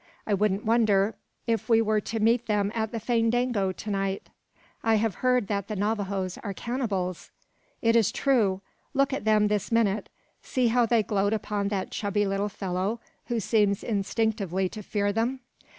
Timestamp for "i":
0.25-0.33, 4.81-4.95